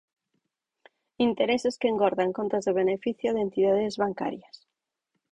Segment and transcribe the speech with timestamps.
[1.25, 4.55] Intereses que engordan contas de beneficio de entidades bancarias.